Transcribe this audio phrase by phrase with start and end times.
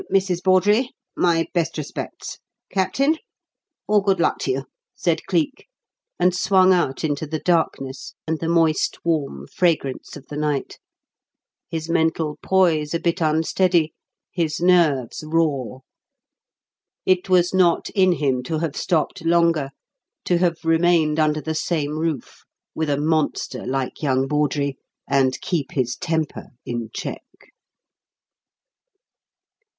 [0.11, 0.41] Mrs.
[0.41, 2.39] Bawdrey, my best respects.
[2.71, 3.17] Captain,
[3.87, 5.67] all good luck to you," said Cleek
[6.19, 10.79] and swung out into the darkness and the moist, warm fragrance of the night;
[11.69, 13.93] his mental poise a bit unsteady,
[14.31, 15.77] his nerves raw.
[17.05, 19.69] It was not in him to have stopped longer,
[20.25, 22.41] to have remained under the same roof
[22.73, 27.51] with a monster like young Bawdrey and keep his temper in check.